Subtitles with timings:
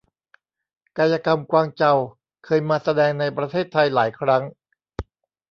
[0.97, 1.93] กายกรรมกวางเจา
[2.45, 4.43] เคยมาแสดงในประเทศไทยหลายครั้ง